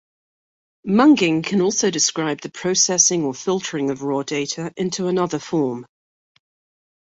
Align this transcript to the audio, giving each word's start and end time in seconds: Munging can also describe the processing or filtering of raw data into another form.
Munging 0.87 1.43
can 1.45 1.61
also 1.61 1.91
describe 1.91 2.41
the 2.41 2.49
processing 2.49 3.23
or 3.23 3.35
filtering 3.35 3.91
of 3.91 4.01
raw 4.01 4.23
data 4.23 4.73
into 4.75 5.05
another 5.09 5.37
form. 5.37 5.85